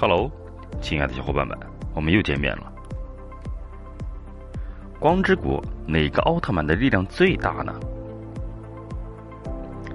[0.00, 0.30] Hello，
[0.80, 1.58] 亲爱的小伙伴们，
[1.92, 2.72] 我们又见面了。
[5.00, 7.74] 光之国哪个奥特曼的力量最大呢？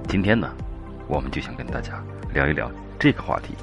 [0.09, 0.53] 今天呢，
[1.07, 2.03] 我们就想跟大家
[2.33, 2.69] 聊一聊
[2.99, 3.55] 这个话题。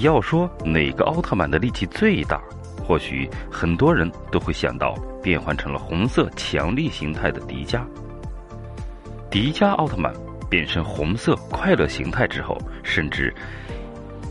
[0.00, 2.42] 要说哪个奥特曼的力气最大，
[2.84, 7.82] 或许很多人都会想到变换成了红色强力形态的迪迦。
[9.30, 10.12] 迪迦奥特曼
[10.50, 13.32] 变身红色快乐形态之后，甚至。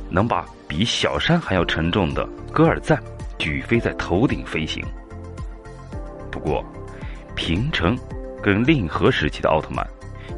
[0.10, 3.02] 能把比小山还要沉重的戈尔赞
[3.38, 4.84] 举飞在头顶飞行。
[6.32, 6.64] 不过，
[7.36, 7.98] 平成
[8.42, 9.86] 跟令和时期的奥特曼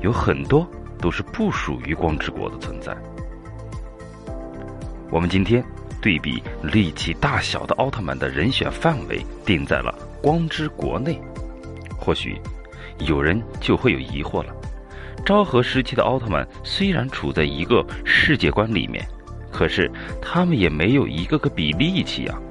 [0.01, 0.67] 有很多
[0.99, 2.95] 都是不属于光之国的存在。
[5.11, 5.63] 我们今天
[6.01, 11.19] 对比力气大小的奥特曼的人选范围定在了光之国内。
[11.97, 12.39] 或许
[12.99, 14.53] 有人就会有疑惑了：
[15.25, 19.05] 昭和时期的奥特曼虽然处在一个世界观里面。
[19.59, 22.41] 可是他们也没有一个个比力气呀。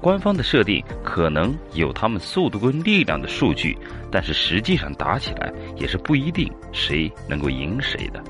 [0.00, 3.78] 官方的设定可能有他们速度跟力量的数据，
[4.10, 8.20] 但是实际上打起来也是不一定谁能够赢谁的。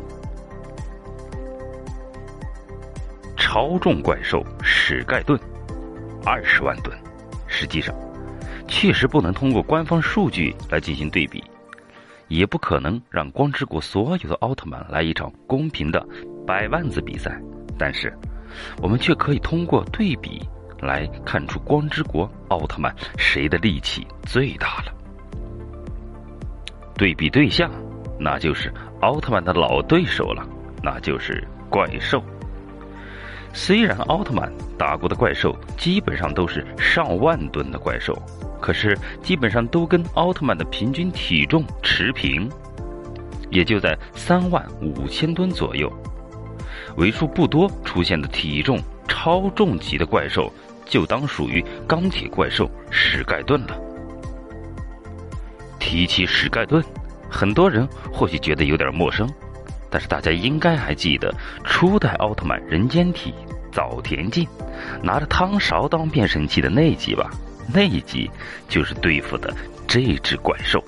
[3.34, 5.40] 超重怪兽史盖顿，
[6.22, 6.94] 二十万吨，
[7.46, 7.94] 实际上
[8.66, 11.42] 确实不能通过官方数据来进行对比，
[12.28, 16.06] 也不可能让光之国所有的奥特曼来一场公平的
[16.46, 17.40] 百万字比赛。
[17.78, 18.12] 但是，
[18.82, 20.46] 我们却可以通过对比
[20.80, 24.92] 来看出光之国奥特曼谁的力气最大了。
[26.96, 27.70] 对比对象，
[28.18, 30.44] 那就是奥特曼的老对手了，
[30.82, 32.22] 那就是怪兽。
[33.52, 38.20] 虽然奥特曼打过的怪兽基本上都是上万吨的怪兽，
[38.60, 42.48] 可是基本上都跟奥特曼的平均体重持平，
[43.50, 45.90] 也就在三万五千吨左右。
[46.98, 50.52] 为数不多出现的体重超重级的怪兽，
[50.84, 53.80] 就当属于钢铁怪兽史盖顿了。
[55.78, 56.83] 提起史盖顿，
[57.30, 59.28] 很多人或许觉得有点陌生，
[59.89, 61.33] 但是大家应该还记得
[61.64, 63.33] 初代奥特曼人间体
[63.70, 64.46] 早田进
[65.00, 67.30] 拿着汤勺当变身器的那集吧？
[67.73, 68.28] 那一集
[68.68, 69.55] 就是对付的
[69.86, 70.83] 这只怪兽。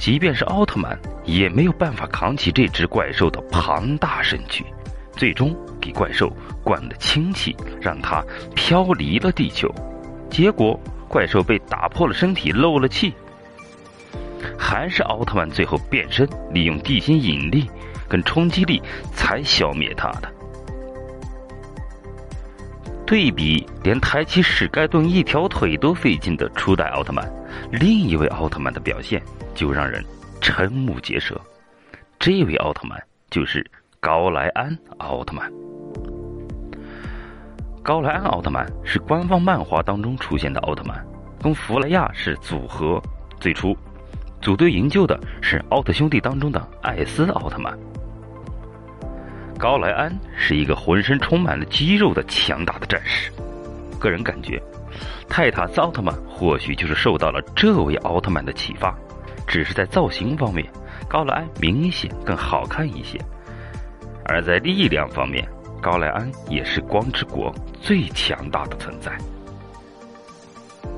[0.00, 4.64] 即便是奥特曼也没有办法扛起这只怪兽的庞大身躯，
[5.12, 6.32] 最终给怪兽
[6.64, 8.24] 灌了氢气，让它
[8.54, 9.70] 飘离了地球。
[10.30, 13.12] 结果怪兽被打破了身体，漏了气。
[14.58, 17.68] 还是奥特曼最后变身，利用地心引力
[18.08, 18.80] 跟冲击力
[19.12, 20.32] 才消灭他的。
[23.10, 27.28] 对比连抬起史盖顿一条腿都费劲的初代奥特曼，
[27.72, 29.20] 另一位奥特曼的表现。
[29.52, 30.00] 就让人
[30.40, 31.36] 瞠目结舌。
[32.20, 35.50] 这位奥特曼就是高莱安奥特曼。
[37.82, 41.04] 高莱安奥特曼是官方漫画当中出现的奥特曼，
[41.42, 43.02] 跟弗莱亚是组合。
[43.40, 43.76] 最初
[44.40, 47.76] 组队营救的是奥特兄弟当中的艾斯奥特曼。
[49.60, 53.30] 高莱安是一个浑身充满了肌肉的强大的战士。
[53.98, 54.58] 个人感觉，
[55.28, 58.96] 泰塔斯奥特曼或许就是受到了这位奥特曼的启发。
[59.46, 60.66] 只是在造型方面，
[61.08, 63.18] 高莱安明显更好看一些；
[64.24, 65.46] 而在力量方面，
[65.82, 69.12] 高莱安也是光之国最强大的存在。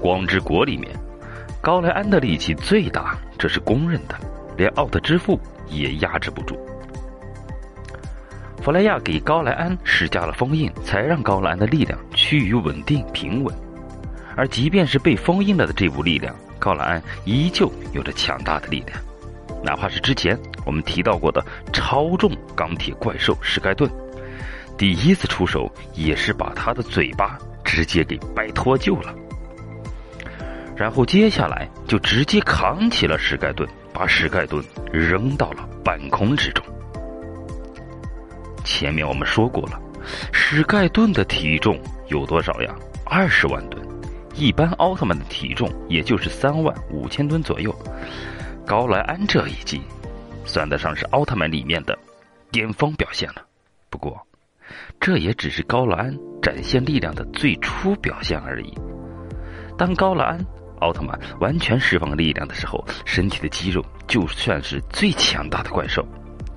[0.00, 0.92] 光之国里面，
[1.60, 4.14] 高莱安的力气最大，这是公认的，
[4.56, 6.56] 连奥特之父也压制不住。
[8.62, 13.52] 弗莱亚给高莱安施加了封印，才让高莱安的力量趋于稳定平稳。
[14.36, 18.96] 而即便是被封印了的这股力量，高莱安依旧有着强大的力量，
[19.64, 23.90] 哪怕是之前我们提到过的超重钢铁怪兽史盖顿，
[24.78, 29.12] 第一次出手也是把他的嘴巴直接给掰脱臼了，
[30.76, 36.64] 然后接下来就直接扛起了史盖顿，把史盖顿扔到了半空之中。
[38.82, 39.80] 前面我们说过了，
[40.32, 42.74] 史盖顿的体重有多少呀？
[43.06, 43.80] 二十万吨。
[44.34, 47.72] 一般奥特曼的体重也就是三万五千吨左右，
[48.66, 49.80] 高莱安这一击，
[50.44, 51.96] 算得上是奥特曼里面的
[52.50, 53.36] 巅峰表现了。
[53.88, 54.20] 不过，
[54.98, 58.76] 这也只是高莱安展现力量的最初表现而已。
[59.78, 60.44] 当高莱安
[60.80, 66.04] 奥特曼完全释放力量的时候，身体的肌肉就算是最强大的怪兽，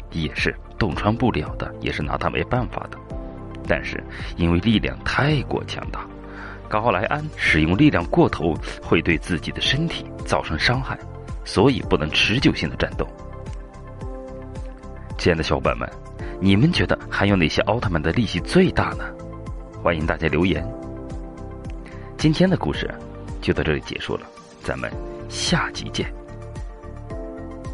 [0.09, 2.97] 也是洞穿不了的，也是拿他没办法的。
[3.67, 4.03] 但是
[4.37, 6.05] 因为力量太过强大。
[6.67, 10.97] 高莱安使用力量过头，会对自己的身体造成伤害，
[11.43, 13.07] 所以不能持久性的战斗。
[15.17, 15.87] 亲爱的小伙伴们，
[16.41, 19.05] 你们觉得还有哪些奥特曼的力气最大呢？
[19.81, 20.67] 欢迎大家留言。
[22.17, 22.91] 今天的故事
[23.41, 24.27] 就到这里结束了，
[24.63, 24.91] 咱们
[25.29, 26.24] 下集见。